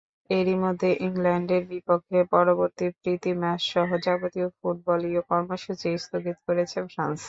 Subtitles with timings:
[0.29, 7.19] এরই মধ্যে ইংল্যান্ডের বিপক্ষে পরবর্তী প্রীতি ম্যাচসহ যাবতীয় ফুটবলীয় কর্মসূচি স্থগিত করেছে ফ্রান্স।